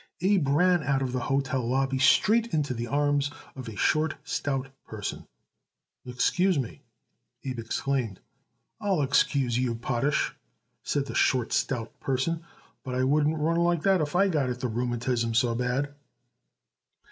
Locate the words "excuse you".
9.03-9.75